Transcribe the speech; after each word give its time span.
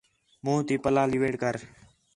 مُنہ 0.43 0.63
تی 0.67 0.75
پَلہ 0.83 1.03
لیویڑ 1.11 1.33
کر 1.41 1.55